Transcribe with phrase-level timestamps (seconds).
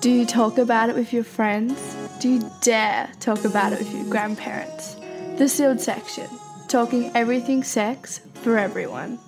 [0.00, 1.96] Do you talk about it with your friends?
[2.20, 4.94] Do you dare talk about it with your grandparents?
[5.38, 6.28] The sealed section,
[6.68, 9.18] talking everything sex for everyone.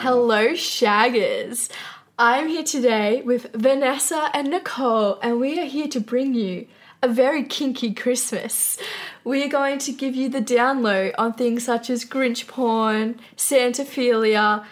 [0.00, 1.70] Hello, Shaggers.
[2.18, 6.66] I'm here today with Vanessa and Nicole, and we are here to bring you
[7.00, 8.78] a very kinky Christmas.
[9.22, 14.64] We are going to give you the download on things such as Grinch porn, Santaphilia,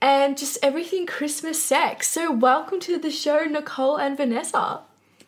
[0.00, 2.08] and just everything Christmas sex.
[2.08, 4.80] So, welcome to the show, Nicole and Vanessa.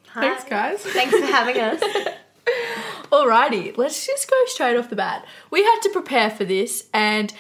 [0.09, 0.21] Hi.
[0.21, 0.81] Thanks, guys.
[0.81, 1.83] Thanks for having us.
[3.13, 5.27] Alrighty, let's just go straight off the bat.
[5.51, 7.33] We had to prepare for this, and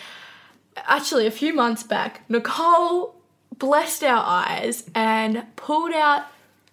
[0.76, 3.14] actually, a few months back, Nicole
[3.56, 6.26] blessed our eyes and pulled out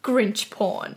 [0.04, 0.96] Grinch porn.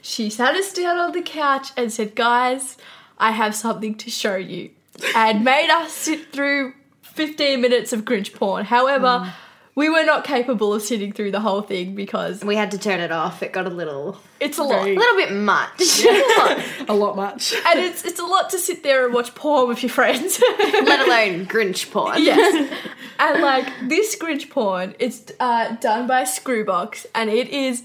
[0.00, 2.76] She sat us down on the couch and said, Guys,
[3.18, 4.70] I have something to show you,
[5.14, 6.74] and made us sit through
[7.12, 8.64] 15 minutes of Grinch porn.
[8.64, 9.32] However,
[9.74, 13.00] we were not capable of sitting through the whole thing because we had to turn
[13.00, 13.42] it off.
[13.42, 14.86] It got a little, it's a lot.
[14.86, 16.04] A little bit much.
[16.88, 17.54] A lot much.
[17.66, 20.42] And it's it's a lot to sit there and watch porn with your friends.
[20.58, 22.22] Let alone Grinch porn.
[22.22, 22.70] yes.
[23.18, 27.84] And like this Grinch porn, it's uh, done by Screwbox, and it is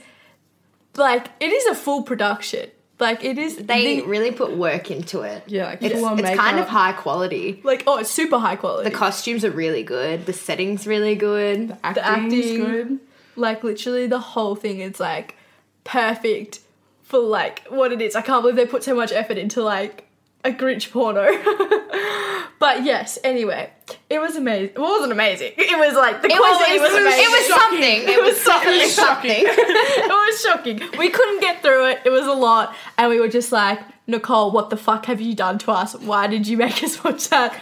[0.95, 2.69] like it is a full production.
[2.99, 5.43] Like it is They the- really put work into it.
[5.47, 7.61] Yeah, like It's, it's kind of high quality.
[7.63, 8.89] like oh, it's super high quality.
[8.89, 10.25] The costumes are really good.
[10.25, 11.77] The setting's really good.
[11.83, 12.99] Acting's acting- good.
[13.35, 15.35] like literally the whole thing is like
[15.83, 16.59] perfect
[17.03, 18.15] for like what it is.
[18.15, 20.07] I can't believe they put so much effort into like
[20.43, 21.27] a Grinch porno.
[22.59, 23.69] but yes, anyway,
[24.09, 24.69] it was amazing.
[24.75, 25.53] It wasn't amazing.
[25.57, 27.23] It was like the It was, it was, amazing.
[27.23, 28.01] it was something.
[28.17, 29.31] It was definitely something.
[29.31, 30.97] it was shocking.
[30.97, 32.01] We couldn't get through it.
[32.05, 35.35] It was a lot, and we were just like, Nicole, what the fuck have you
[35.35, 35.93] done to us?
[35.93, 37.59] Why did you make us watch that?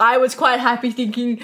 [0.00, 1.40] I was quite happy thinking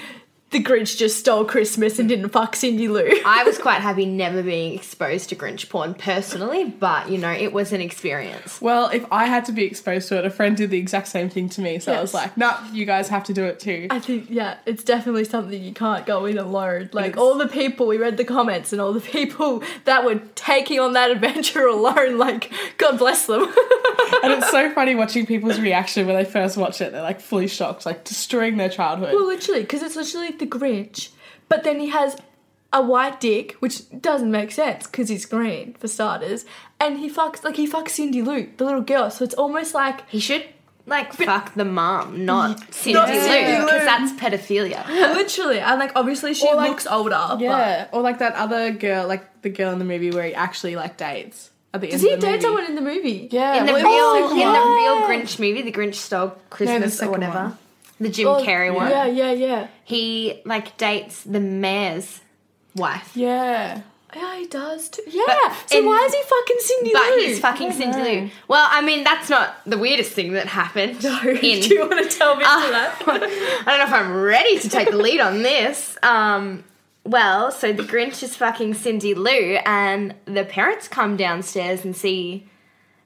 [0.53, 3.05] the Grinch just stole Christmas and didn't fuck Cindy Lou.
[3.25, 7.51] I was quite happy never being exposed to Grinch porn personally, but you know, it
[7.51, 8.61] was an experience.
[8.61, 11.29] Well, if I had to be exposed to it, a friend did the exact same
[11.29, 11.79] thing to me.
[11.79, 13.87] So I was like, nah, you guys have to do it too.
[13.89, 16.89] I think yeah, it's definitely something you can't go in alone.
[16.93, 20.21] Like It's- all the people we read the comments and all the people that were
[20.35, 23.41] taking on that adventure alone, like God bless them.
[24.23, 26.91] and it's so funny watching people's reaction when they first watch it.
[26.91, 29.13] They're like fully shocked, like destroying their childhood.
[29.13, 31.09] well, literally, because it's literally the Grinch,
[31.49, 32.17] but then he has
[32.71, 36.45] a white dick, which doesn't make sense because he's green for starters,
[36.79, 39.09] and he fucks like he fucks Cindy Lou, the little girl.
[39.11, 40.45] So it's almost like He should
[40.85, 43.65] like fuck the mom, not Cindy Not Lou, Cindy Lou.
[43.65, 44.87] because that's pedophilia.
[45.15, 47.25] literally, and like obviously she like- looks older.
[47.29, 50.33] but- yeah, or like that other girl, like the girl in the movie where he
[50.33, 52.41] actually like dates at the Does he date movie.
[52.41, 53.29] someone in the movie?
[53.31, 56.35] Yeah, In the well, real, it was in the real Grinch movie, the Grinch stole
[56.49, 57.57] Christmas or whatever, one.
[58.03, 58.89] The Jim Oh, Carrey one.
[58.91, 59.67] Yeah, yeah, yeah.
[59.83, 62.21] He like dates the mayor's
[62.75, 63.81] wife, Yeah.
[64.15, 65.01] Yeah, he does too.
[65.07, 65.55] Yeah.
[65.65, 67.09] so in- why is he fucking Cindy but Lou?
[67.15, 68.29] But he's fucking Cindy Lou.
[68.47, 71.03] Well, I mean, that's not the weirdest thing that happened.
[71.03, 73.01] No, in do you want to tell me Uh, that?
[73.07, 75.97] I don't know if I'm ready to take the lead on this.
[76.03, 76.63] Um,
[77.03, 82.47] well, so the Grinch is fucking Cindy Lou, and the parents come downstairs and see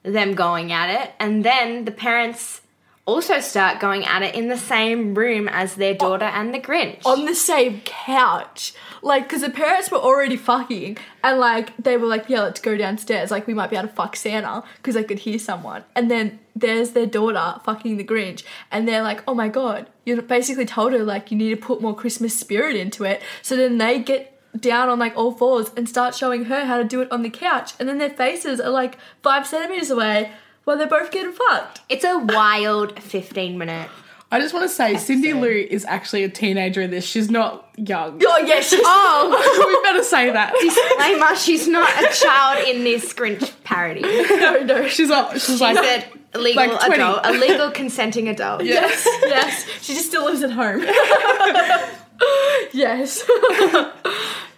[0.04, 2.60] them going at it, and then the parents
[3.08, 6.60] also start going at it in the same room as their oh, daughter and the
[6.60, 7.04] Grinch.
[7.06, 8.74] On the same couch.
[9.02, 12.76] Like, because the parents were already fucking, and like, they were like, yeah, let's go
[12.76, 13.32] downstairs.
[13.32, 15.86] Like, we might be able to fuck Santa, because they could hear someone.
[15.96, 20.22] And then there's their daughter fucking the Grinch, and they're like, oh my god, you
[20.22, 23.22] basically told her, like, you need to put more Christmas spirit into it.
[23.42, 26.84] So then they get down on like all fours and start showing her how to
[26.84, 30.32] do it on the couch, and then their faces are like five centimeters away
[30.68, 31.80] while they're both getting fucked.
[31.88, 33.90] it's a wild 15 minute.
[34.30, 37.06] I just want to say, Cindy Lou is actually a teenager in this.
[37.06, 38.22] She's not young.
[38.22, 38.82] Oh, yeah, she's.
[38.84, 40.54] Oh, we better say that.
[40.60, 44.02] disclaimer: she's not a child in this Grinch parody.
[44.02, 44.88] no, no.
[44.90, 45.32] She's up.
[45.36, 48.66] She's like, She's a legal Like adult, a legal consenting adult.
[48.66, 49.06] yes.
[49.22, 50.82] yes, she just still lives at home.
[52.74, 53.24] yes.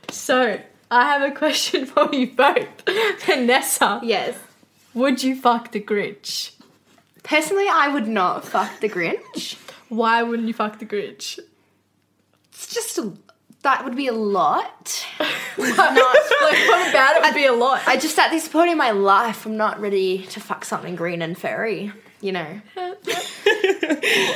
[0.10, 0.60] so,
[0.90, 2.68] I have a question for you both.
[3.24, 4.36] Vanessa, Yes.
[4.94, 6.52] Would you fuck the Grinch?
[7.24, 9.56] Personally, I would not fuck the Grinch.
[9.90, 11.40] Why wouldn't you fuck the Grinch?
[12.52, 13.14] It's just a,
[13.64, 15.06] that would be a lot.
[15.20, 17.82] like, what about it would be a lot?
[17.88, 21.22] I just at this point in my life, I'm not ready to fuck something green
[21.22, 21.92] and furry.
[22.22, 22.62] You know.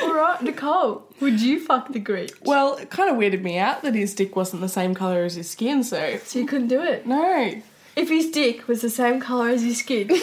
[0.03, 2.31] Alright, Nicole, would you fuck the Grinch?
[2.45, 5.35] Well, it kind of weirded me out that his dick wasn't the same color as
[5.35, 5.83] his skin.
[5.83, 7.05] So So you couldn't do it?
[7.05, 7.61] no.
[7.95, 10.21] If his dick was the same colour as his skin, would you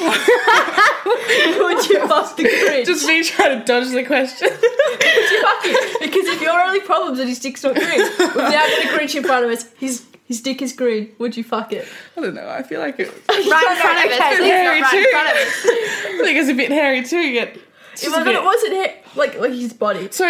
[2.09, 2.87] fuck the Grinch?
[2.87, 4.49] Just me trying to dodge the question.
[4.51, 5.77] Would you fuck him?
[6.01, 9.23] Because if your only problem is that his dick's not green, without the Grinch in
[9.23, 11.13] front of us, his His dick is green.
[11.19, 11.87] Would you fuck it?
[12.17, 12.49] I don't know.
[12.49, 13.09] I feel like it.
[13.29, 14.37] Right in front of us.
[14.37, 15.11] Please hairy not right in too.
[15.11, 15.65] front of us.
[15.65, 17.33] I think it's a bit hairy too.
[17.33, 17.59] Get.
[17.93, 20.09] it's But it wasn't hair, like like his body.
[20.11, 20.27] So,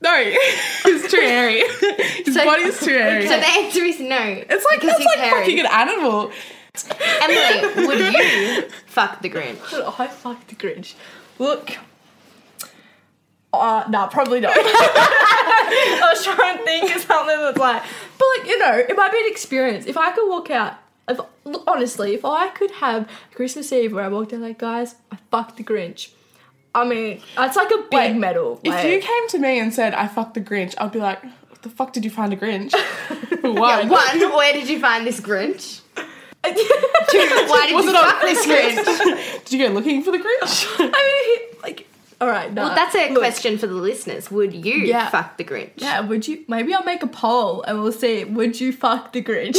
[0.00, 1.62] no, it's too hairy.
[2.24, 3.26] His So- body's too hairy.
[3.26, 4.18] So the answer is no.
[4.48, 5.40] it's like that's he's like hairy.
[5.40, 6.30] fucking an animal.
[7.22, 9.58] Emily, would you fuck the Grinch?
[9.72, 10.94] Oh, I fucked the Grinch.
[11.38, 11.76] Look.
[13.52, 14.52] Uh, nah, probably not.
[14.56, 17.82] I was trying to think of something that's like,
[18.18, 19.86] but like, you know, it might be an experience.
[19.86, 20.74] If I could walk out,
[21.08, 24.96] if, look, honestly, if I could have Christmas Eve where I walked out like, guys,
[25.10, 26.10] I fucked the Grinch.
[26.76, 28.60] I mean, that's like a big Wait, medal.
[28.62, 31.62] If you came to me and said I fucked the Grinch, I'd be like, "What
[31.62, 32.72] the fuck did you find a Grinch?"
[33.40, 35.80] For one, One, where did you find this Grinch?
[36.46, 39.44] Two, why did Was you fuck this Grinch?
[39.44, 40.66] did you go looking for the Grinch?
[40.78, 41.88] I mean, he- like,
[42.20, 42.62] all right, no.
[42.66, 44.30] Well, that's a Look, question for the listeners.
[44.30, 45.08] Would you Yeah.
[45.10, 45.72] fuck the Grinch?
[45.76, 46.44] Yeah, would you?
[46.48, 48.24] Maybe I'll make a poll and we'll see.
[48.24, 49.56] Would you fuck the Grinch?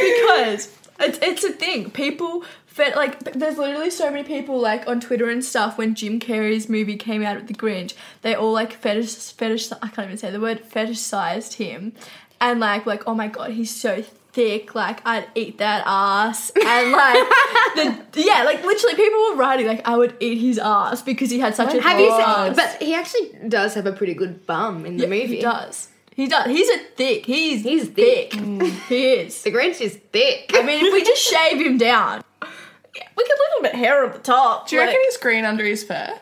[0.00, 1.90] because it's it's a thing.
[1.90, 5.78] People fe- like there's literally so many people like on Twitter and stuff.
[5.78, 9.70] When Jim Carrey's movie came out with the Grinch, they all like fetish fetish.
[9.72, 11.92] I can't even say the word fetishized him,
[12.40, 14.02] and like like oh my god, he's so
[14.32, 14.74] thick.
[14.74, 17.28] Like I'd eat that ass, and like
[17.74, 21.38] the yeah, like literally people were writing like I would eat his ass because he
[21.40, 22.20] had such a Have you seen?
[22.20, 22.56] ass.
[22.56, 25.36] But he actually does have a pretty good bum in the Yeah, movie.
[25.36, 25.88] He does.
[26.18, 26.46] He does.
[26.48, 27.26] He's a thick.
[27.26, 28.32] He's He's thick.
[28.32, 28.72] thick.
[28.88, 29.40] He is.
[29.40, 30.50] The Grinch is thick.
[30.52, 34.04] I mean, if we just shave him down, yeah, we could leave a bit hair
[34.04, 34.66] on the top.
[34.68, 36.18] Do you like- reckon he's green under his fur?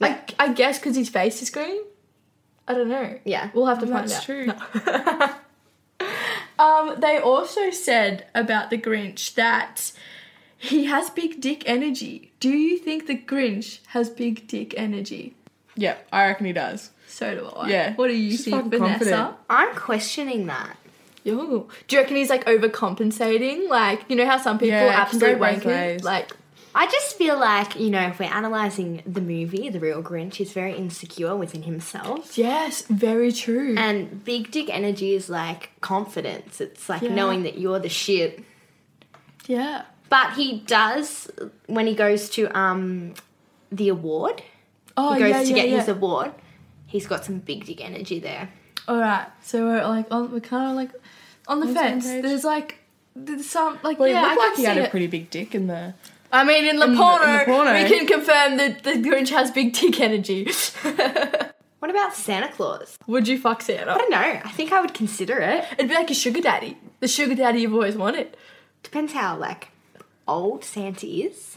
[0.00, 1.82] I, I guess because his face is green.
[2.68, 3.18] I don't know.
[3.24, 3.50] Yeah.
[3.52, 4.22] we'll have to find That's out.
[4.22, 4.46] true.
[4.46, 5.34] No.
[6.64, 9.90] um, they also said about the Grinch that
[10.56, 12.30] he has big dick energy.
[12.38, 15.34] Do you think the Grinch has big dick energy?
[15.74, 16.90] Yeah, I reckon he does.
[17.10, 17.68] So do I.
[17.68, 17.94] Yeah.
[17.96, 18.98] What do you He's think, fucking Vanessa?
[18.98, 19.36] confident.
[19.50, 20.76] I'm questioning that.
[21.26, 21.68] Ooh.
[21.88, 23.68] Do you reckon he's like overcompensating?
[23.68, 26.02] Like, you know how some people Yeah, it can go absolute both wankers?
[26.02, 26.30] Like,
[26.74, 30.52] I just feel like, you know, if we're analysing the movie, The Real Grinch is
[30.52, 32.38] very insecure within himself.
[32.38, 33.74] yes, very true.
[33.76, 36.60] And big dick energy is like confidence.
[36.60, 37.14] It's like Yeah.
[37.14, 38.42] knowing that you're the shit.
[39.46, 39.82] yeah.
[40.08, 41.30] But he does
[41.66, 43.14] when he goes to um
[43.70, 44.42] the award.
[44.96, 45.78] Oh, he goes yeah, to yeah, get yeah.
[45.80, 46.32] his award.
[46.90, 48.50] He's got some big dick energy there.
[48.86, 49.26] All right.
[49.42, 50.30] So we're like on.
[50.32, 50.90] We're kind of like
[51.48, 52.06] on the On the same fence.
[52.06, 52.22] page.
[52.22, 52.78] There's like
[53.16, 54.22] there's some like Well, he yeah.
[54.22, 54.90] I looked can like he see had a it.
[54.90, 55.94] pretty big dick in the.
[56.32, 57.72] I mean, in the, in the- porno, in the porno.
[57.72, 60.48] we can confirm that the Grinch has big dick energy.
[61.80, 62.98] What about Santa Claus?
[63.06, 63.92] Would you fuck Santa?
[63.92, 64.18] I don't know.
[64.18, 65.64] I think I would consider it.
[65.72, 68.36] It'd be like a sugar daddy, the sugar daddy you've always wanted.
[68.82, 69.68] Depends how like
[70.28, 71.56] old Santa is.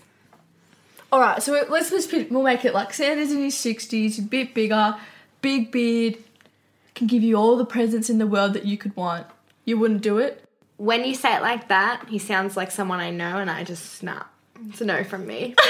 [1.12, 4.22] All right, so let's let's put, we'll make it like Santa's in his sixties, a
[4.22, 4.96] bit bigger,
[5.44, 6.18] big beard,
[6.96, 9.28] can give you all the presents in the world that you could want.
[9.66, 10.44] You wouldn't do it.
[10.78, 13.94] When you say it like that, he sounds like someone I know, and I just
[13.94, 14.32] snap.
[14.70, 15.54] It's a no from me.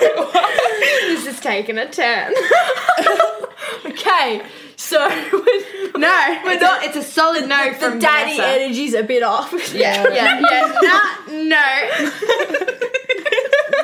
[0.00, 2.32] this is taking a turn.
[3.84, 4.42] Okay,
[4.76, 8.60] so we're, No, We're it's, not- a, it's a solid no the from daddy Vanessa.
[8.60, 9.52] energy's a bit off.
[9.74, 10.72] Yeah, yeah, yeah.
[10.82, 12.10] Nah, no.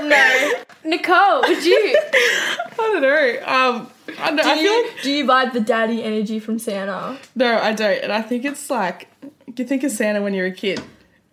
[0.09, 0.53] No.
[0.85, 1.97] Nicole, would you?
[2.13, 3.39] I don't know.
[3.47, 6.59] Um, I, don't, Do I feel you, like do you vibe the daddy energy from
[6.59, 7.19] Santa?
[7.37, 9.09] no, I don't, and I think it's like
[9.57, 10.81] you think of Santa when you're a kid,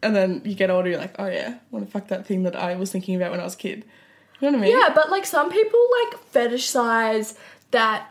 [0.03, 2.43] and then you get older, you're like, oh yeah, I want to fuck that thing
[2.43, 3.85] that I was thinking about when I was a kid.
[4.39, 4.79] You know what I mean?
[4.79, 7.35] Yeah, but like some people like fetishize
[7.71, 8.07] that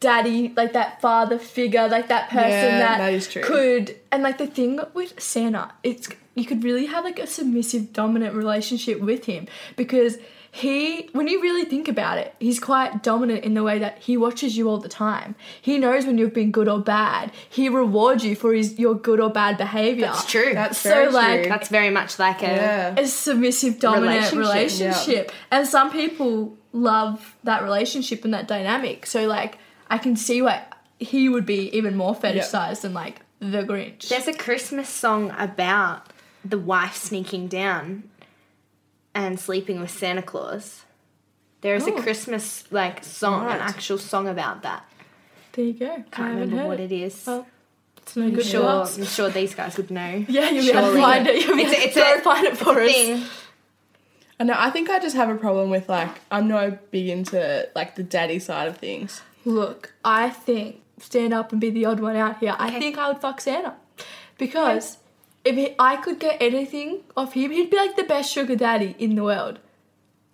[0.00, 3.42] daddy, like that father figure, like that person Yeah, that, that is true.
[3.42, 3.96] could.
[4.12, 8.34] And like the thing with Santa, it's you could really have like a submissive, dominant
[8.34, 10.18] relationship with him because
[10.50, 14.16] he, when you really think about it, he's quite dominant in the way that he
[14.16, 15.34] watches you all the time.
[15.60, 17.32] He knows when you've been good or bad.
[17.48, 20.06] He rewards you for his your good or bad behavior.
[20.06, 20.54] That's true.
[20.54, 21.48] That's So, very like, true.
[21.50, 22.46] That's very much like a.
[22.46, 22.94] yeah.
[23.00, 29.28] a submissive dominant Relationship, relationship, and some people love that relationship and that dynamic so
[29.28, 30.60] like i can see why
[30.98, 36.08] he would be even more fetishized than like the grinch There's a Christmas song about
[36.44, 38.04] the wife sneaking down
[39.14, 40.82] and sleeping with Santa Claus.
[41.60, 41.94] There is Oh.
[41.96, 44.84] a Christmas like song, an actual song about that.
[45.52, 47.24] there you go Can't remember what it is.
[47.26, 47.46] Well,
[47.96, 48.66] it's no I'm good sure.
[48.66, 50.24] I'm sure these guys would know.
[50.28, 52.56] yeah you'll be able to find it you'll be It's able to a- find it
[52.58, 53.24] for us Thing.
[54.40, 54.54] I know.
[54.56, 58.02] I think I just have a problem with like I'm not big into like the
[58.02, 59.22] daddy side of things.
[59.46, 63.08] look i think stand up and be the odd one out here i think i
[63.08, 63.74] would fuck santa
[64.38, 64.96] because
[65.44, 68.94] if he, i could get anything off him he'd be like the best sugar daddy
[68.98, 69.58] in the world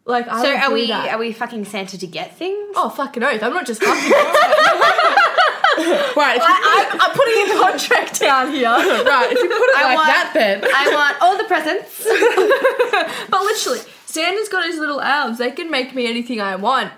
[0.04, 1.12] Like I So would are do we that.
[1.14, 2.72] are we fucking Santa to get things?
[2.74, 3.42] Oh fucking oath!
[3.42, 4.12] I'm not just fucking.
[6.16, 8.68] Right, if you, I, I'm putting a contract down here.
[8.68, 12.04] right, if you put it I like want- that, then I want all the presents.
[13.30, 15.38] But literally, Santa's got his little elves.
[15.38, 16.92] They can make me anything I want.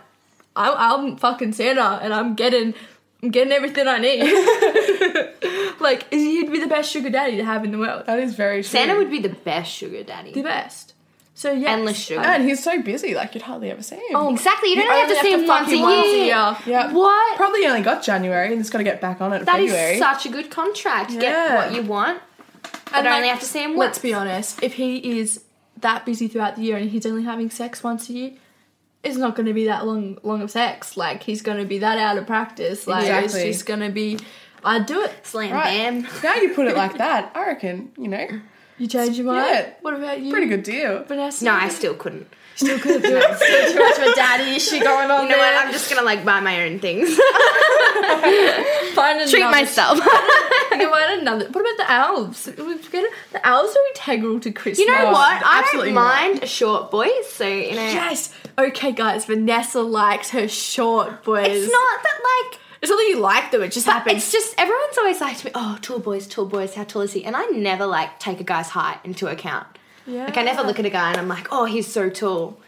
[0.56, 2.74] I'm, I'm fucking Santa, and I'm getting,
[3.22, 4.20] I'm getting everything I need.
[5.80, 8.06] like, he'd be the best sugar daddy to have in the world.
[8.06, 8.68] that is very true.
[8.70, 10.32] Santa would be the best sugar daddy.
[10.32, 10.94] The best.
[11.34, 12.20] So yeah, Endless sugar.
[12.20, 14.02] and he's so busy, like you'd hardly ever see him.
[14.14, 14.70] Oh, Exactly.
[14.70, 16.26] You don't You have to see him once a year.
[16.66, 16.92] yeah.
[16.92, 17.36] What?
[17.36, 19.72] Probably only got January and it's got to get back on it in That is
[19.72, 19.98] February.
[19.98, 21.10] such a good contract.
[21.12, 22.20] Get what you want,
[22.62, 23.78] but And, only like, have to see him once.
[23.78, 24.62] Let's be honest.
[24.62, 25.42] If he is
[25.80, 28.32] that busy throughout the year and he's only having sex once a year,
[29.04, 30.96] it's not going to be that long, long of sex.
[30.96, 32.86] Like he's going to be that out of practice.
[32.86, 33.40] Like Exactly.
[33.42, 34.18] it's just going to be.
[34.64, 35.12] I'd do it.
[35.26, 35.64] Slam Right.
[35.64, 36.06] bam.
[36.22, 38.28] now you put it like that, I reckon, you know,
[38.78, 39.46] You change your mind.
[39.50, 39.70] Yeah.
[39.80, 40.30] What about you?
[40.30, 41.02] pretty good deal.
[41.04, 41.44] Vanessa.
[41.44, 42.28] No, I still couldn't.
[42.54, 43.36] still couldn't do it.
[43.38, 45.54] Still too much of a daddy issue going on You know there.
[45.56, 45.66] what?
[45.66, 47.08] I'm just gonna like buy my own things.
[48.94, 49.98] Find another, Treat myself.
[50.72, 51.18] You know what?
[51.18, 51.46] Another.
[51.50, 52.46] What about the elves?
[52.58, 53.12] We forget it.
[53.32, 54.78] The elves are integral to Christmas.
[54.80, 55.42] you know what?
[55.44, 57.08] I absolutely don't mind a short boy.
[57.28, 58.32] So you know, Yes.
[58.58, 59.24] Okay, guys.
[59.26, 61.46] Vanessa likes her short boys.
[61.48, 62.60] it's not that like.
[62.80, 63.62] It's not that you like them.
[63.62, 64.16] It just But happens.
[64.24, 66.74] it's just everyone's always like to me, "Oh, tall boys, tall boys.
[66.74, 69.66] How tall is he?" And I never like take a guy's height into account.
[70.06, 70.24] yeah.
[70.24, 72.58] Like I never look at a guy and I'm like, "Oh, he's so tall."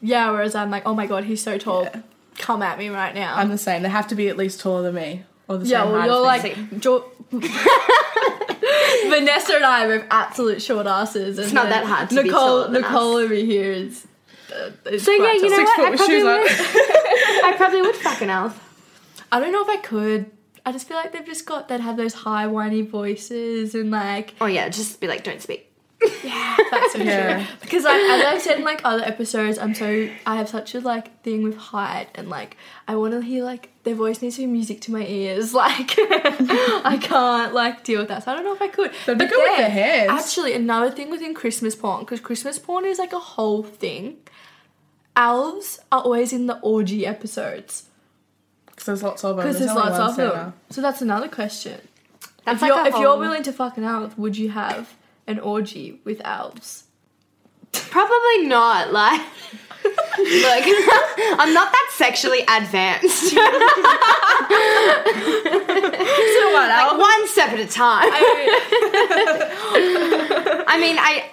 [0.00, 0.30] Yeah.
[0.30, 1.84] Whereas I'm like, oh my god, he's so tall.
[1.84, 2.00] Yeah.
[2.36, 3.34] Come at me right now.
[3.36, 3.82] I'm the same.
[3.82, 5.24] They have to be at least taller than me.
[5.48, 5.82] Or the yeah.
[5.82, 6.80] same Well, height you're like.
[6.80, 7.04] Jo-
[9.08, 11.38] Vanessa and I are absolute short asses.
[11.38, 13.24] It's not that hard to be Nicole, than Nicole us.
[13.24, 14.06] over here is.
[14.54, 15.80] Uh, is So, yeah, you know what?
[15.80, 17.44] I probably shoes would.
[17.44, 18.64] I probably would fuck an elf.
[19.30, 20.30] I don't know if I could.
[20.66, 24.34] I just feel like they've just got that have those high whiny voices and like
[24.40, 25.67] Oh yeah, just be like, "Don't speak."
[26.00, 27.38] That's so Yeah.
[27.44, 27.46] true.
[27.60, 30.80] Because like as I've said in like other episodes, I'm so I have such a
[30.80, 34.42] like thing with height and like I want to hear like their voice needs to
[34.42, 35.52] be music to my ears.
[35.58, 38.24] Like I can't like deal with that.
[38.24, 38.92] So I don't know if I could.
[39.06, 40.10] They'd be good with their hands.
[40.10, 44.18] Actually, another thing within Christmas porn because Christmas porn is like a whole thing.
[45.16, 47.88] Elves are always in the orgy episodes
[48.66, 49.44] Because there's lots of them.
[49.46, 50.30] because there's only lots of them.
[50.30, 50.52] Santa.
[50.70, 51.80] So that's another question.
[52.44, 54.94] That's if like you're a if you're willing to fuck an elf, would you have
[55.28, 56.84] an orgy with elves?
[57.72, 58.92] Probably not.
[58.92, 59.20] Like,
[59.84, 60.64] look,
[61.38, 63.34] I'm not that sexually advanced.
[66.38, 68.08] So what like one step at a time.
[70.66, 71.30] I mean, I.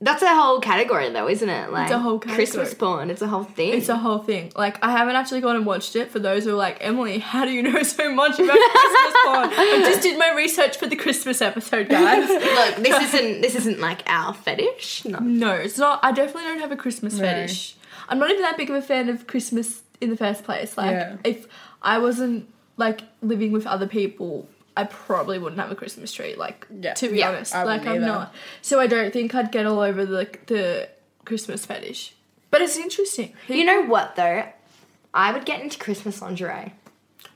[0.00, 1.72] That's a whole category, though, isn't it?
[1.72, 2.36] Like it's a whole category.
[2.46, 3.10] Christmas porn.
[3.10, 3.74] It's a whole thing.
[3.74, 4.52] It's a whole thing.
[4.54, 6.10] Like I haven't actually gone and watched it.
[6.12, 9.50] For those who are like Emily, how do you know so much about Christmas porn?
[9.56, 12.28] I just did my research for the Christmas episode, guys.
[12.28, 15.04] Look, this isn't this isn't like our fetish.
[15.04, 15.18] No.
[15.18, 15.98] no, it's not.
[16.04, 17.24] I definitely don't have a Christmas No.
[17.24, 17.74] fetish.
[18.08, 20.76] I'm not even that big of a fan of Christmas in the first place.
[20.78, 21.16] Like Yeah.
[21.24, 21.46] if
[21.82, 24.48] I wasn't like living with other people.
[24.80, 26.94] I probably wouldn't have a Christmas tree, like Yeah.
[26.94, 27.52] to be Yeah, honest.
[27.54, 28.06] Like I'm either.
[28.06, 28.34] not.
[28.62, 30.88] So I don't think I'd get all over the the
[31.24, 32.14] Christmas fetish.
[32.50, 33.34] But it's interesting.
[33.48, 34.44] You know what though?
[35.12, 36.72] I would get into Christmas lingerie.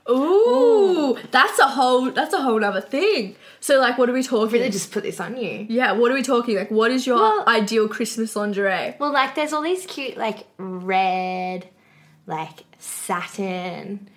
[0.09, 3.35] Ooh, that's a whole that's a whole other thing.
[3.59, 4.53] So like what are we talking?
[4.59, 5.65] Really, just put this on you.
[5.69, 6.55] yeah, what are we talking?
[6.57, 8.95] Like what is your Well- ideal Christmas lingerie?
[8.99, 11.67] Well, like there's all these cute like red,
[12.27, 14.09] like satin,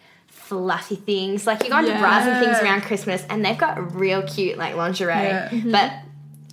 [0.46, 1.46] fluffy things.
[1.46, 4.76] Like you go into bras and things around Christmas, and they've got real cute like
[4.76, 5.12] lingerie.
[5.12, 5.48] Yeah.
[5.50, 5.72] Mm-hmm.
[5.72, 5.92] But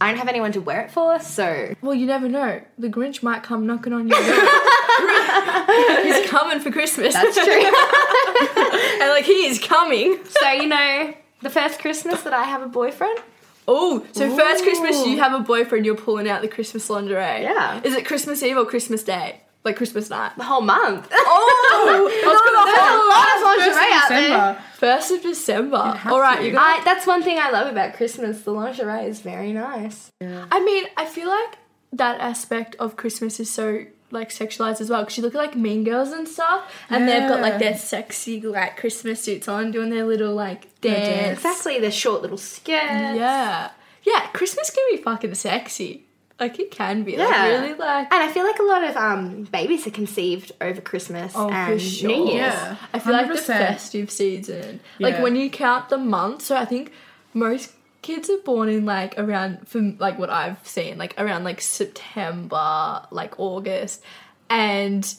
[0.01, 2.61] I don't have anyone to wear it for, so Well, you never know.
[2.77, 4.25] The Grinch might come knocking on your door.
[6.03, 7.13] He's coming for Christmas.
[7.13, 7.53] that's true.
[9.01, 10.19] and like he is coming.
[10.25, 13.19] so you know, the first Christmas that I have a boyfriend,
[13.65, 17.43] Oh, so first Christmas you have a boyfriend, you're pulling out the Christmas lingerie.
[17.43, 17.79] Yeah.
[17.83, 19.39] Is it Christmas Eve or Christmas Day?
[19.63, 20.33] Like Christmas night.
[20.37, 21.07] the whole month.
[21.11, 24.63] Oh, There's a lot of lingerie out there.
[24.75, 25.99] First of December.
[26.05, 28.41] All right, you're gonna I, that's one thing I love about Christmas.
[28.41, 30.11] The lingerie is very nice.
[30.19, 30.45] Yeah.
[30.51, 31.57] I mean, I feel like
[31.93, 35.55] that aspect of Christmas is so like sexualized as well because you look at like
[35.55, 39.89] Mean Girls and stuff, and they've got like their sexy like Christmas suits on, doing
[39.89, 41.07] their little like Their dance.
[41.07, 41.37] dance.
[41.39, 42.65] Exactly, the short little skirts.
[42.91, 43.71] Yeah,
[44.03, 44.27] yeah.
[44.33, 46.05] Christmas can be fucking sexy.
[46.43, 47.17] Like it can be.
[47.17, 47.47] Like Yeah.
[47.61, 48.13] really like.
[48.13, 51.53] And I feel like a lot of um, babies are conceived over Christmas Oh, for
[51.53, 52.09] and sure.
[52.09, 52.53] New Year's.
[52.53, 52.75] Yeah.
[52.93, 55.23] I feel like the festive season, like Yeah.
[55.23, 56.45] when you count the months.
[56.45, 56.91] So I think
[57.33, 57.71] most
[58.01, 63.01] kids are born in like around from like what I've seen, like around like September,
[63.11, 64.01] like August,
[64.49, 65.13] and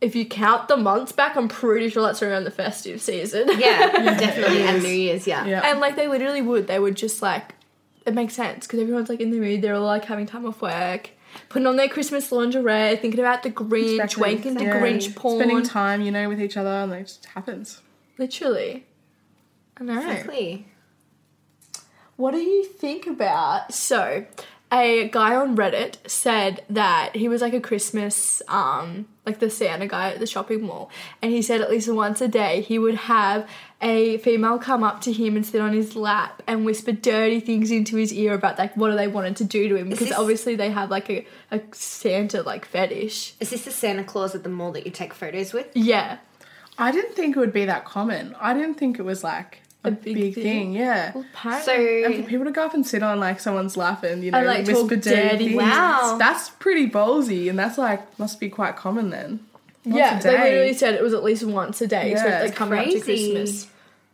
[0.00, 3.48] if you count the months back, I'm pretty sure that's around the festive season.
[3.58, 4.58] Yeah, definitely.
[4.62, 4.82] it And.
[4.82, 5.46] New Year's, yeah.
[5.46, 5.62] Yeah.
[5.64, 7.54] and like they literally would, they would just like
[8.06, 9.60] it makes sense because everyone's like in the mood.
[9.62, 11.10] They're all like having time off work.
[11.50, 14.36] putting on their Christmas lingerie, thinking about the Grinch, Exactly.
[14.38, 14.80] wanking to Yeah.
[14.80, 15.38] Grinch porn.
[15.38, 17.82] Spending time, you know, with each other, and it just happens.
[18.16, 18.86] Literally.
[19.78, 19.98] I know.
[19.98, 20.66] Exactly.
[22.16, 23.74] What do you think about?
[23.74, 24.24] So,
[24.72, 29.86] a guy on Reddit said that he was like a Christmas, um, like the Santa
[29.86, 30.90] guy at the shopping mall,
[31.22, 33.48] and he said at least once a day he would have
[33.80, 37.70] a female come up to him and sit on his lap and whisper dirty things
[37.70, 40.18] into his ear about like what are they wanted to do to him because this-
[40.18, 43.34] obviously they have like a, a Santa like fetish.
[43.38, 45.68] Is this the Santa Claus at the mall that you take photos with?
[45.74, 46.18] Yeah.
[46.78, 48.34] I didn't think it would be that common.
[48.40, 50.42] I didn't think it was like a, big big, thing.
[50.44, 50.72] thing.
[50.72, 51.12] Yeah.
[51.14, 54.02] Well, apparently- And for So people to go up and sit on like someone's lap
[54.02, 56.16] and you know And, like, whisper dirty things, Wow.
[56.18, 59.40] that's pretty ballsy, and that's like must be quite common then.
[59.84, 62.14] Once yeah, they literally said it was at least once a day.
[62.16, 63.00] so Yeah, they it's come out to.
[63.00, 63.68] Christmas.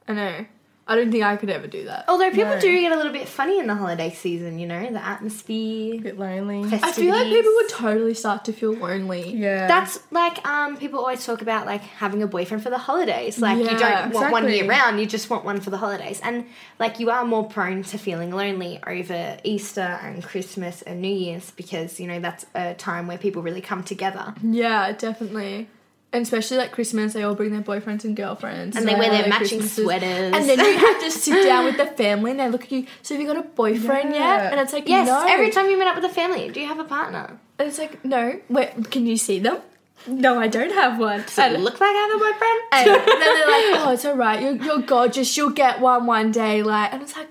[0.06, 0.44] I know.
[0.92, 2.04] I don't think I could ever do that.
[2.08, 2.60] although people No.
[2.60, 5.94] do get a little bit funny in the holiday season, you know, the atmosphere.
[5.96, 6.68] a bit lonely.
[6.72, 9.30] I feel like people would totally start to feel lonely.
[9.34, 9.66] Yeah.
[9.66, 13.38] That's like um people always talk about like having a boyfriend for the holidays.
[13.40, 14.56] Like you don't want one exactly.
[14.56, 16.20] year round, you just want one for the holidays.
[16.22, 16.44] And
[16.78, 21.50] like you are more prone to feeling lonely over Easter and Christmas and New Year's
[21.52, 24.34] because, you know, that's a time where people really come together.
[24.42, 25.68] Yeah, definitely.
[26.12, 28.76] And especially like Christmas, they all bring their boyfriends and girlfriends.
[28.76, 29.84] And they wear their all matching Christmases.
[29.84, 30.34] sweaters.
[30.34, 32.86] And then you have to sit down with the family and they look at you.
[33.02, 34.18] So have you got a boyfriend yet?
[34.20, 34.50] Yeah.
[34.50, 35.24] And it's like, Yes, no.
[35.26, 37.38] every time you meet up with a family, do you have a partner?
[37.58, 38.38] And it's like, no.
[38.50, 39.58] Wait, can you see them?
[40.06, 41.20] No, I don't have one.
[41.20, 42.60] Does it And- look like I have a boyfriend?
[42.72, 44.42] And then they're like, oh, it's all right.
[44.42, 45.36] You're, you're gorgeous.
[45.36, 46.62] You'll get one one day.
[46.62, 47.28] Like, and it's like,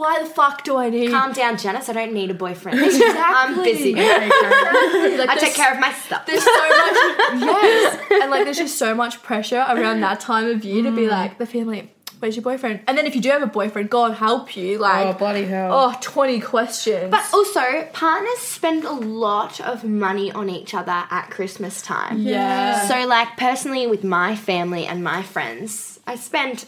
[0.00, 1.10] why the fuck do I need?
[1.10, 1.88] Calm down, Janice.
[1.88, 2.78] I don't need a boyfriend.
[2.90, 3.22] Exactly.
[3.22, 3.94] I'm busy.
[5.20, 6.24] Like, I take care of my stuff.
[6.26, 6.96] There's so much,
[7.40, 11.02] yes, and like there's just so much pressure around that time of year to be
[11.02, 11.10] Mm.
[11.10, 11.90] like the family.
[12.20, 12.80] Where's your boyfriend?
[12.86, 14.76] And then if you do have a boyfriend, God help you.
[14.78, 15.70] Like, oh Like, bloody hell.
[15.72, 17.10] oh, 20 questions.
[17.10, 22.18] But also, partners spend a lot of money on each other at Christmas time.
[22.20, 22.86] yeah.
[22.88, 26.66] So, like, personally, with my family and my friends, I spend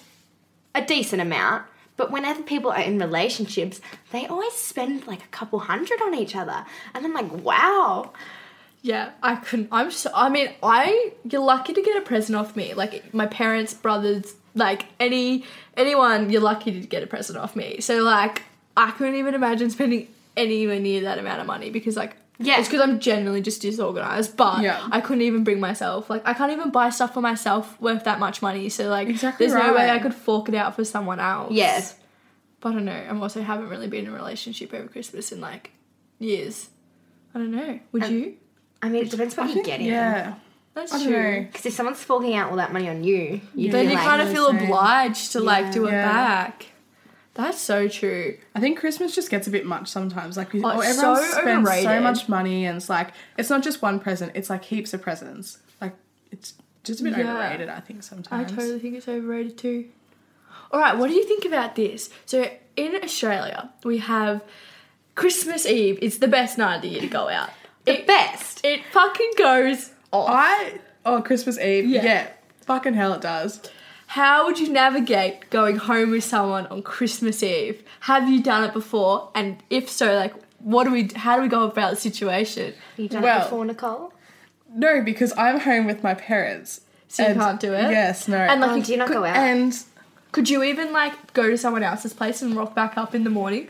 [0.74, 1.64] a decent amount.
[1.96, 6.34] But whenever people are in relationships, they always spend like a couple hundred on each
[6.34, 6.64] other.
[6.94, 8.12] And I'm like, wow.
[8.80, 9.68] Yeah, I couldn't.
[9.70, 9.92] I'm.
[10.12, 12.74] I mean, I you're lucky to get a present off me.
[12.74, 15.44] Like my parents, brothers, like any
[15.76, 17.80] anyone, you're lucky to get a present off me.
[17.80, 18.42] So like,
[18.76, 22.16] I couldn't even imagine spending anywhere near that amount of money because like.
[22.38, 22.58] Yeah.
[22.58, 24.86] It's because I'm generally just disorganized, but Yeah.
[24.90, 26.10] I couldn't even bring myself.
[26.10, 28.68] Like, I can't even buy stuff for myself worth that much money.
[28.68, 29.90] So, like, Exactly there's no way.
[29.90, 31.52] I could fork it out for someone else.
[31.52, 31.96] Yes.
[32.60, 32.92] But I don't know.
[33.08, 35.72] I'm also haven't really been in a relationship over Christmas in like
[36.18, 36.68] years.
[37.34, 37.80] I don't know.
[37.92, 38.36] Would um, you?
[38.82, 39.86] I mean, it depends what I you think- get in.
[39.86, 40.34] yeah.
[40.74, 41.42] That's true.
[41.52, 44.22] Because if someone's forking out all that money on you, you then you like, kind
[44.22, 44.64] of oh, feel same.
[44.64, 46.10] obliged to like do it Yeah.
[46.10, 46.66] back.
[47.34, 48.36] That's so true.
[48.54, 50.36] I think Christmas just gets a bit much sometimes.
[50.36, 53.80] Like, Oh, oh, everyone so spends so much money, and it's like it's not just
[53.80, 55.58] one present; it's like heaps of presents.
[55.80, 55.94] Like,
[56.30, 57.32] it's just a bit Yeah.
[57.32, 57.68] overrated.
[57.70, 58.52] I think sometimes.
[58.52, 59.86] I totally think it's overrated too.
[60.70, 62.10] All right, what do you think about this?
[62.26, 64.42] So in Australia, we have
[65.14, 65.98] Christmas Eve.
[66.02, 67.50] It's the best night of the year to go out.
[67.84, 68.64] the It, best.
[68.64, 70.28] it fucking goes off.
[70.30, 72.04] I oh Christmas Eve, Yeah.
[72.04, 72.26] yeah.
[72.66, 73.60] fucking hell, it does.
[74.12, 77.82] How would you navigate going home with someone on Christmas Eve?
[78.00, 79.30] Have you done it before?
[79.34, 81.08] And if so, like, what do we?
[81.16, 82.74] How do we go about the situation?
[82.98, 84.12] You done it Well- before, Nicole?
[84.74, 86.82] No, because I'm home with my parents.
[87.08, 87.90] So you can't do it.
[87.90, 88.36] Yes, no.
[88.36, 89.34] And like, Oh, do you not could, go out?
[89.34, 89.74] and
[90.30, 93.30] could you even like go to someone else's place and rock back up in the
[93.30, 93.68] morning?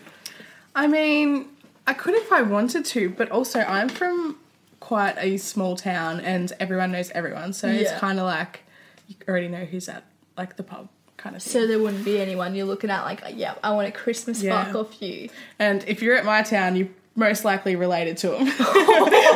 [0.75, 1.51] I mean,
[1.87, 4.39] I could if I wanted to, but also I'm from
[4.81, 8.65] quite a small town and everyone knows everyone, so it's kind of like
[9.07, 10.03] you already know who's at
[10.37, 11.53] like the pub kind of thing.
[11.53, 14.65] So there wouldn't be anyone you're looking at like, yeah, I want a Christmas Yeah.
[14.65, 15.29] fuck off you.
[15.59, 18.49] and if you're at my town, you most likely related to him.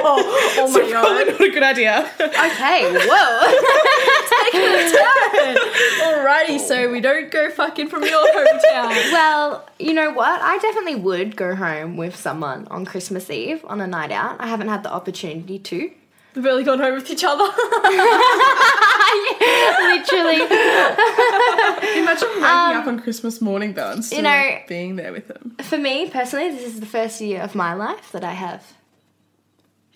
[0.09, 2.11] Oh, oh my god so probably not a good idea.
[2.21, 3.41] Okay, whoa.
[6.05, 6.93] Alrighty, so oh.
[6.93, 9.13] we don't go fucking from your hometown.
[9.13, 10.41] well, you know what?
[10.41, 14.41] I definitely would go home with someone on Christmas Eve on a night out.
[14.41, 15.91] I haven't had the opportunity to.
[16.35, 17.45] We've really gone home with each other.
[19.97, 20.37] Literally.
[21.99, 25.57] Imagine waking up on Christmas morning though and still Um, know- being there with him.
[25.63, 28.63] For me personally, this is the first year of my life that I have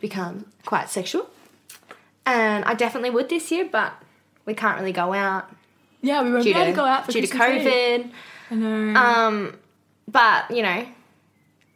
[0.00, 1.28] become quite sexual.
[2.26, 3.92] And I definitely would this year, but
[4.46, 5.50] we can't really go out
[6.02, 7.70] yeah, we won't be able to, to go out for due to Christmas Eve.
[8.06, 8.10] COVID.
[8.50, 8.98] I know.
[8.98, 9.58] Um,
[10.08, 10.86] but you know,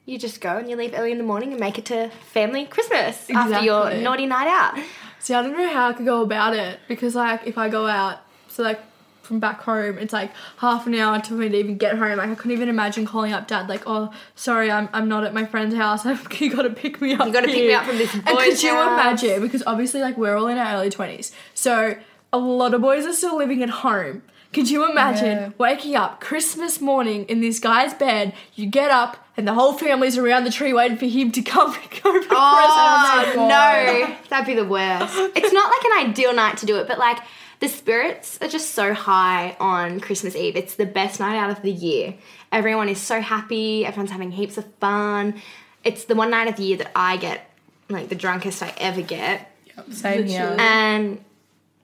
[0.07, 2.65] you just go and you leave early in the morning and make it to family
[2.65, 4.79] Christmas after your naughty night out.
[5.25, 7.87] See, I don't know how I could go about it because, like, if I go
[7.87, 8.79] out, so like
[9.25, 9.99] from back home.
[9.99, 12.19] It's like half an hour to me to even get home.
[12.19, 13.69] Like I couldn't even imagine calling up dad.
[13.69, 16.05] Like, oh, sorry, I'm, I'm not at my friend's house.
[16.41, 17.27] you got to pick me up.
[17.27, 18.93] You gotta pick me up from this And boy's could you house.
[19.23, 19.41] imagine?
[19.41, 21.97] Because obviously, like we're all in our early twenties, so
[22.33, 24.23] a lot of boys are still living at home.
[24.55, 25.49] Could you imagine Yeah.
[25.59, 28.33] waking up Christmas morning in this guy's bed?
[28.55, 31.75] You get up and the whole family's around the tree waiting for him to come
[31.75, 33.37] and go for Oh, presents.
[33.37, 35.15] No, that'd be the worst.
[35.37, 37.19] It's not like an ideal night to do it, but like
[37.61, 40.55] the spirits are just so high on Christmas Eve.
[40.57, 42.15] It's the best night out of the year.
[42.53, 43.85] Everyone is so happy.
[43.85, 45.41] Everyone's having heaps of fun.
[45.83, 47.51] It's the one night of the year that I get
[47.89, 50.57] like the drunkest I ever get, Yep, Same here.
[50.59, 51.23] And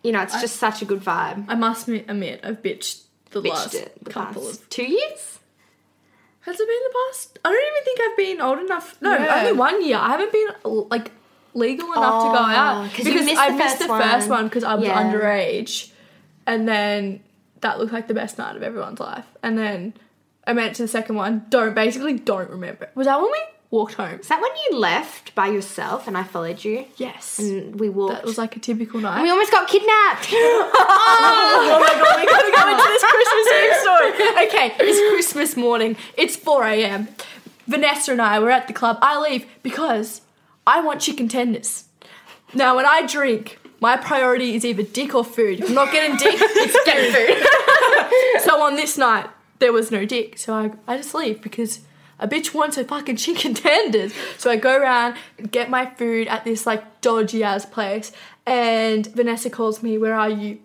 [0.02, 1.44] you know it's just such a good vibe.
[1.48, 4.68] I must admit, I've bitched the Bitched last it the couple of.
[4.70, 5.38] two years.
[6.40, 7.38] Has it been the past?
[7.44, 8.96] I don't even think I've been old enough.
[9.02, 9.38] No, Yeah.
[9.40, 9.98] only one year.
[9.98, 10.48] I haven't been
[10.88, 11.10] like
[11.52, 14.38] legal enough to go Oh, out you because missed I missed the first one.
[14.38, 15.02] one because I was Yeah.
[15.02, 15.90] underage,
[16.46, 17.20] and then
[17.60, 19.26] that looked like the best night of everyone's life.
[19.42, 19.92] And then
[20.46, 21.44] I went to the second one.
[21.50, 22.88] Don't basically don't remember.
[22.94, 23.38] Was that when we
[23.70, 24.18] walked home?
[24.20, 27.38] Is that when you left by yourself and I followed you Yes.
[27.38, 28.14] and we walked?
[28.14, 29.14] that was like a typical night.
[29.16, 30.28] and we almost got kidnapped.
[31.62, 34.46] Oh my god, we gotta go into this Christmas Eve story.
[34.46, 35.96] Okay, it's Christmas morning.
[36.16, 37.08] It's 4 a.m.
[37.66, 38.98] Vanessa and I were at the club.
[39.02, 40.22] I leave because
[40.66, 41.84] I want chicken tenders.
[42.54, 45.60] Now, when I drink, my priority is either dick or food.
[45.60, 48.42] If I'm not getting dick, it's getting food.
[48.44, 49.28] so on this night,
[49.60, 50.38] there was no dick.
[50.38, 51.80] So I, I just leave because
[52.20, 54.12] a bitch wants her fucking chicken tenders.
[54.38, 55.16] So I go around
[55.50, 58.12] get my food at this like dodgy ass place.
[58.46, 60.60] And Vanessa calls me, Where are you?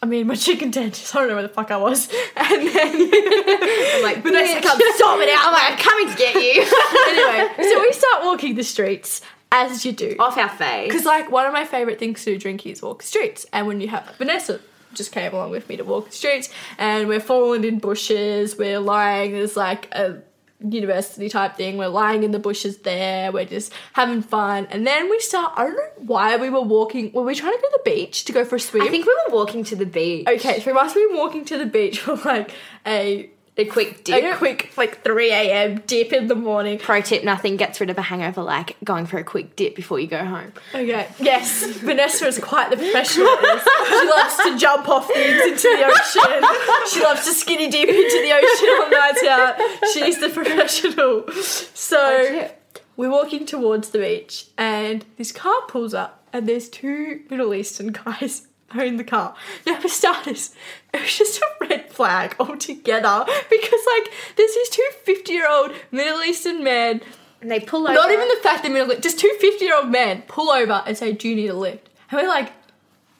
[0.00, 1.12] I mean, my chicken tenders.
[1.14, 2.08] I don't know where the fuck I was.
[2.36, 5.46] And then I'm like, Vanessa, come storm it out.
[5.46, 6.62] I'm like, I'm coming to get you.
[7.08, 9.20] anyway, so we start walking the streets
[9.52, 10.16] as you do.
[10.18, 10.88] Off our face.
[10.88, 13.66] Because like one of my favorite things to do drinking is walk the streets, and
[13.66, 14.60] when you have Vanessa
[14.94, 18.80] just came along with me to walk the streets, and we're falling in bushes, we're
[18.80, 19.32] lying.
[19.32, 20.22] There's like a
[20.60, 21.78] university type thing.
[21.78, 23.30] We're lying in the bushes there.
[23.30, 25.52] We're just having fun, and then we start.
[25.56, 27.12] I don't know why we were walking.
[27.12, 28.82] Were we trying to go to the beach to go for a swim?
[28.82, 30.26] I think we were walking to the beach.
[30.26, 32.52] Okay, so we must have been walking to the beach for like
[32.86, 34.22] a A quick dip.
[34.22, 35.82] a quick like three a.m.
[35.86, 36.78] dip in the morning.
[36.78, 39.98] Pro tip: Nothing gets rid of a hangover like going for a quick dip before
[39.98, 40.52] you go home.
[40.72, 41.08] Okay.
[41.18, 43.26] Yes, Vanessa is quite the professional.
[43.36, 46.48] She loves to jump off things into the ocean.
[46.92, 49.90] She loves to skinny dip into the ocean on nights out.
[49.92, 51.28] She's the professional.
[51.32, 52.50] So
[52.96, 57.88] we're walking towards the beach, and this car pulls up, and there's two Middle Eastern
[57.88, 59.34] guys are in the car.
[59.66, 60.54] Now, for starters,
[60.92, 65.72] it was just a red flag altogether because, like, there's these two 50 year old
[65.90, 67.00] Middle Eastern men
[67.40, 67.94] And they pull over.
[67.94, 70.96] not even the fact that middle just two 50 year old men pull over and
[70.96, 71.88] say, Do you need a lift?
[72.10, 72.52] And we're like,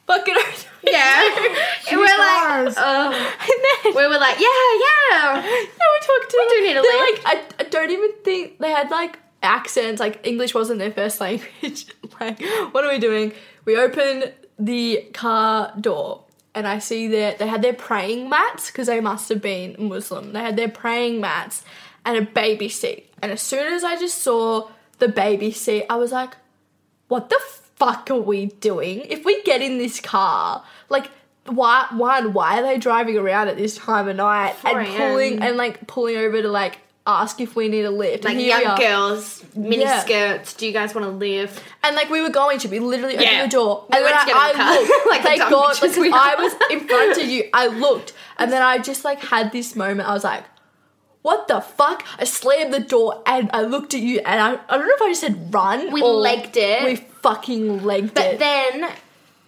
[0.07, 0.35] fucking
[0.83, 1.37] Yeah.
[1.91, 4.47] and we're like, uh, and then we were like, yeah,
[4.81, 5.35] yeah.
[5.35, 7.25] yeah, we talked to We do need a they're lift.
[7.25, 11.21] Like, I, I don't even think they had like accents, like English wasn't their first
[11.21, 11.87] language.
[12.21, 12.41] like,
[12.73, 13.33] what are we doing?
[13.67, 14.25] We open
[14.59, 19.29] the car door and I see that they had their praying mats because they must
[19.29, 20.33] have been Muslim.
[20.33, 21.63] They had their praying mats
[22.05, 23.13] and a baby seat.
[23.23, 24.69] And as soon as I just saw
[24.99, 26.35] the baby seat, I was like,
[27.07, 27.41] what the
[27.77, 29.03] fuck are we doing?
[29.03, 31.11] If we get in this car, like,
[31.47, 35.43] why, one, why are they driving around at this time of night 4 and pulling
[35.43, 38.25] and like pulling over to like ask if we need a lift?
[38.25, 40.01] Like and here we young girls, mini Yeah.
[40.01, 40.55] skirts.
[40.55, 41.59] Do you guys want to live?
[41.83, 43.43] And like we were going to, we literally opened Yeah.
[43.45, 43.87] the door.
[43.91, 44.53] We and went then to I.
[44.55, 47.49] I looked, Like thank God, because we I was in front of you.
[47.53, 50.09] I looked, and then I just like had this moment.
[50.09, 50.45] I was like,
[51.23, 54.79] "What the fuck?" I slammed the door, and I looked at you, and I, I
[54.79, 55.93] don't know if I just said run.
[55.93, 56.85] We legged it.
[56.85, 58.31] We fucking legged But it.
[58.33, 58.91] But then,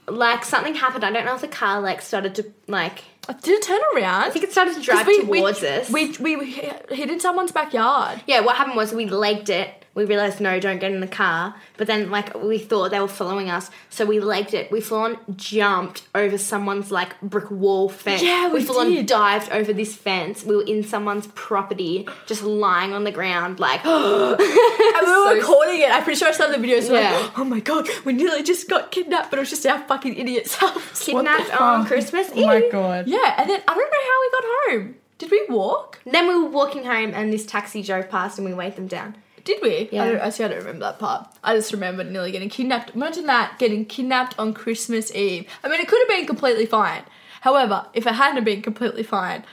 [0.09, 1.05] like, something happened.
[1.05, 3.05] I don't know if the car, like, started to, like,
[3.43, 4.25] Did it turn around?
[4.25, 5.90] I think it started to drive we, towards we, us.
[5.90, 8.23] We we hid in someone's backyard.
[8.27, 9.80] yeah, what happened was we legged it.
[9.92, 11.57] We realized, no, don't get in the car.
[11.76, 13.70] But then, like, we thought they were following us.
[13.90, 14.70] So we legged it.
[14.70, 18.22] We full on jumped over someone's, like, brick wall fence.
[18.22, 19.07] Yeah, we full on did.
[19.07, 20.44] dived over this fence.
[20.44, 25.35] We were in someone's property, just lying on the ground, like, And we were So-
[25.35, 25.90] recording it.
[25.90, 26.81] I'm pretty sure I saw the video.
[26.81, 27.11] So Yeah.
[27.18, 30.14] like, oh my god, we nearly just got kidnapped, but it was just our fucking
[30.16, 30.76] idiot selves.
[31.09, 31.88] What the kidnapped on fuck?
[31.88, 32.44] Christmas Eve.
[32.44, 33.09] Oh my god.
[33.09, 34.44] Yeah, and then I don't know how we got
[34.85, 34.94] home.
[35.18, 35.98] Did we walk?
[36.07, 39.16] Then we were walking home and this taxi drove past and we waved them down.
[39.51, 39.89] Did we?
[39.91, 40.05] Yeah.
[40.05, 40.45] I, don't, I see.
[40.45, 41.27] I don't remember that part.
[41.43, 42.95] I just remember nearly getting kidnapped.
[42.95, 45.47] Imagine that getting kidnapped on Christmas Eve.
[45.65, 47.03] I mean, it could have been completely fine.
[47.41, 49.45] However, if it hadn't been completely fine,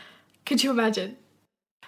[0.45, 1.17] could you imagine?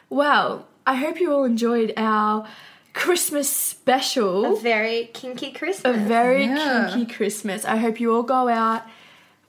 [0.10, 2.48] Well, I hope you all enjoyed our
[2.96, 4.58] Christmas special.
[4.58, 5.96] A very kinky Christmas.
[5.96, 6.90] a very Yeah.
[6.92, 7.64] kinky Christmas.
[7.64, 8.84] I hope you all go out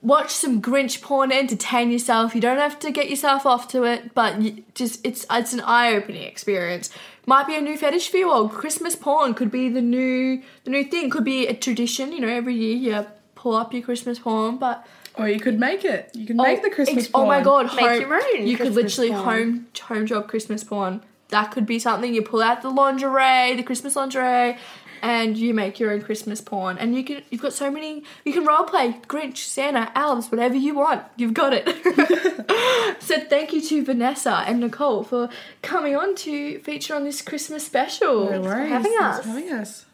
[0.01, 2.33] watch some Grinch porn, entertain yourself.
[2.35, 5.61] You don't have to get yourself off to it, but you just it's it's an
[5.61, 6.89] eye-opening experience.
[7.25, 10.71] Might be a new fetish for you, or Christmas porn could be the new the
[10.71, 11.09] new thing.
[11.09, 12.11] Could be a tradition.
[12.11, 14.85] You know, every year you pull up your Christmas porn, but
[15.15, 16.11] Or you could make it.
[16.13, 17.67] You can oh, make the Christmas ex- Oh my porn.
[17.67, 19.23] god, Make your own You could literally porn.
[19.23, 21.01] home home job Christmas porn.
[21.29, 24.57] That could be something you pull out the lingerie, the Christmas lingerie,
[25.01, 26.77] and you make your own Christmas porn.
[26.77, 30.55] And you can you've got so many you can role play Grinch, Santa, elves, whatever
[30.55, 31.03] you want.
[31.17, 31.67] You've got it.
[33.01, 35.29] so thank you to Vanessa and Nicole for
[35.61, 38.29] coming on to feature on this Christmas special.
[38.29, 38.69] No worries.
[38.69, 39.25] having Thanks us.
[39.25, 39.85] having us.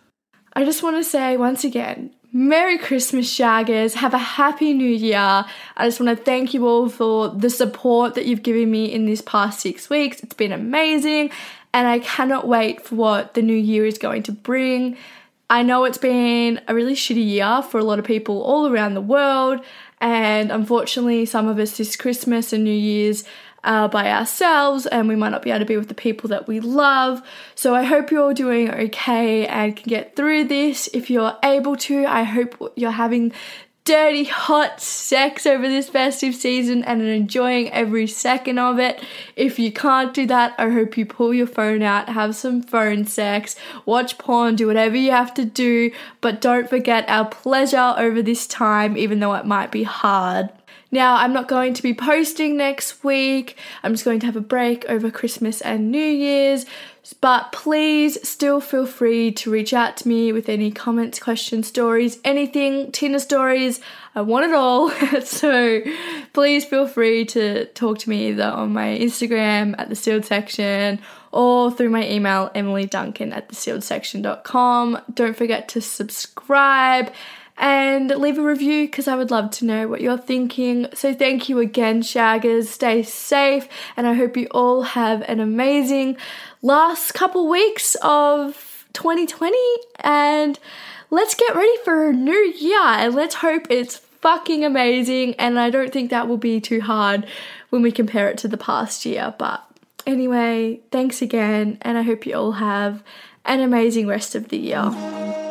[0.54, 3.94] I just want to say once again, Merry Christmas, Shaggers.
[3.94, 5.18] Have a happy new year.
[5.78, 9.06] I just want to thank you all for the support that you've given me in
[9.06, 10.20] these past six weeks.
[10.20, 11.32] It's been amazing,
[11.74, 14.98] and I cannot wait for what the new year is going to bring.
[15.50, 18.96] I know it's been a really shitty year for a lot of people all around
[18.96, 19.62] the world,
[20.02, 23.24] and unfortunately, some of us this Christmas and New Year's
[23.64, 26.48] are by ourselves, and we might not be able to be with the people that
[26.48, 27.22] we love.
[27.56, 30.90] So, I hope you're all doing okay and can get through this.
[30.94, 33.34] If you're able to, I hope you're having
[33.88, 39.02] dirty, hot sex over this festive season and enjoying every second of it.
[39.38, 43.06] If you can't do that, I hope you pull your phone out, have some phone
[43.06, 48.22] sex, watch porn, do whatever you have to do, but don't forget our pleasure over
[48.22, 50.50] this time, even though it might be hard.
[50.90, 53.58] Now, I'm not going to be posting next week.
[53.84, 56.66] I'm just going to have a break over Christmas and New Year's.
[57.22, 62.20] But please still feel free to reach out to me with any comments, questions, stories,
[62.26, 63.80] anything, Tinder stories.
[64.14, 64.90] I want it all.
[65.22, 65.82] so
[66.34, 71.00] please feel free to talk to me either on my Instagram at the sealed section
[71.32, 75.02] or through my email, emilyduncan at thesealedsection.com.
[75.14, 77.12] Don't forget to subscribe
[77.58, 80.88] and leave a review because I would love to know what you're thinking.
[80.94, 82.68] So, thank you again, Shaggers.
[82.68, 86.18] Stay safe, and I hope you all have an amazing
[86.62, 89.58] last couple weeks of 2020.
[90.02, 90.60] And
[91.10, 95.36] let's get ready for a new year, and let's hope it's fucking amazing.
[95.36, 97.26] And I don't think that will be too hard
[97.70, 99.34] when we compare it to the past year.
[99.38, 99.64] But
[100.06, 103.04] anyway, thanks again, and I hope you all have
[103.46, 105.47] an amazing rest of the year.